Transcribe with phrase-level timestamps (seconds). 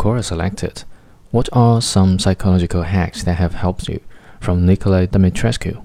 [0.00, 0.84] Quora selected
[1.30, 4.00] What are some psychological hacks that have helped you?
[4.40, 5.84] from Nicolae Dumitrescu.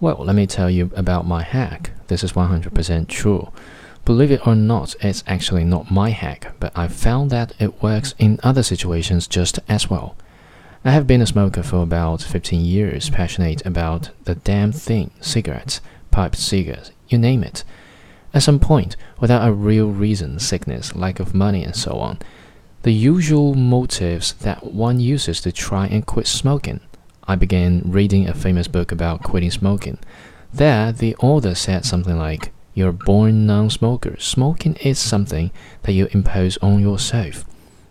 [0.00, 1.92] Well, let me tell you about my hack.
[2.08, 3.50] This is 100% true.
[4.04, 8.14] Believe it or not, it's actually not my hack, but I found that it works
[8.18, 10.14] in other situations just as well.
[10.84, 15.80] I have been a smoker for about 15 years, passionate about the damn thing cigarettes,
[16.10, 17.64] pipe cigars, you name it.
[18.34, 22.18] At some point, without a real reason, sickness, lack of money, and so on,
[22.82, 26.80] the usual motives that one uses to try and quit smoking.
[27.24, 29.98] I began reading a famous book about quitting smoking.
[30.52, 34.16] There, the author said something like, You're born non smoker.
[34.18, 37.44] Smoking is something that you impose on yourself.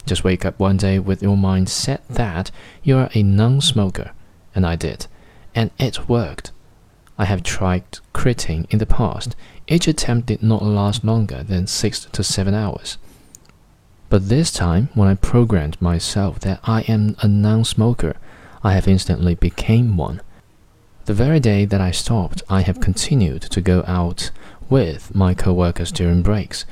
[0.06, 2.52] Just wake up one day with your mind set that
[2.84, 4.12] you are a non smoker.
[4.54, 5.08] And I did.
[5.56, 6.52] And it worked.
[7.18, 9.38] I have tried quitting in the past.
[9.68, 12.98] Each attempt did not last longer than six to seven hours.
[14.12, 18.18] But this time, when I programmed myself that I am a non smoker,
[18.62, 20.20] I have instantly became one.
[21.06, 24.32] The very day that I stopped, I have continued to go out
[24.70, 26.66] with my co-workers during breaks.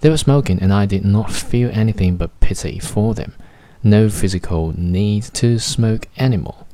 [0.00, 3.34] They were smoking and I did not feel anything but pity for them.
[3.82, 6.64] No physical need to smoke anymore.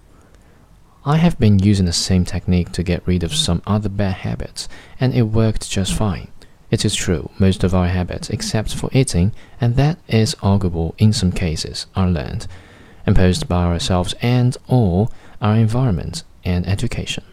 [1.04, 4.68] I have been using the same technique to get rid of some other bad habits,
[5.00, 6.28] and it worked just fine.
[6.72, 11.12] It is true, most of our habits, except for eating, and that is arguable in
[11.12, 12.46] some cases, are learned,
[13.06, 15.08] imposed by ourselves and or
[15.42, 17.24] our environment and education.